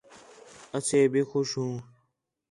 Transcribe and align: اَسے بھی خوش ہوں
اَسے 0.77 0.99
بھی 1.11 1.21
خوش 1.31 1.49
ہوں 1.57 1.73